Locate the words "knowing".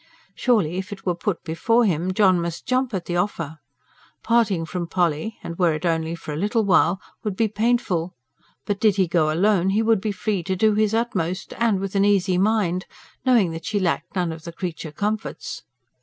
13.27-13.51